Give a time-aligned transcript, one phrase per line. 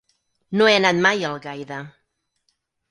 [0.61, 1.81] No he anat mai a Algaida.